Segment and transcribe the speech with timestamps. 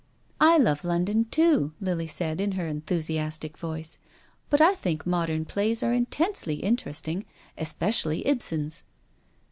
[0.41, 3.99] "I love London, too," Lily said, in her enthu siastic voice,"
[4.49, 7.23] but I think modern plays are in tensely interesting,
[7.55, 8.83] especially Ibsen's."